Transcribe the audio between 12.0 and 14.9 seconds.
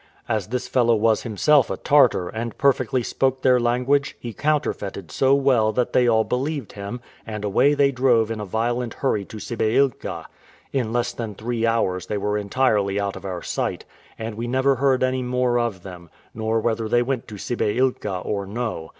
they were entirely out of our sight, and we never